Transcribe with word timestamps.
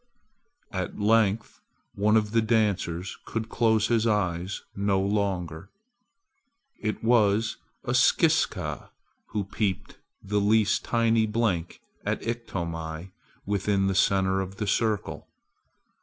At 0.71 0.97
length 0.99 1.61
one 1.93 2.17
of 2.17 2.31
the 2.31 2.41
dancers 2.41 3.19
could 3.23 3.49
close 3.49 3.85
his 3.89 4.07
eyes 4.07 4.63
no 4.75 4.99
longer! 4.99 5.69
It 6.79 7.03
was 7.03 7.57
a 7.83 7.93
Skiska 7.93 8.89
who 9.27 9.43
peeped 9.43 9.99
the 10.23 10.41
least 10.41 10.83
tiny 10.83 11.27
blink 11.27 11.81
at 12.03 12.23
Iktomi 12.23 13.11
within 13.45 13.85
the 13.85 13.93
center 13.93 14.41
of 14.41 14.55
the 14.55 14.65
circle. 14.65 15.27